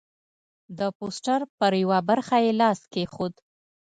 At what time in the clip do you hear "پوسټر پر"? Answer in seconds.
0.97-1.71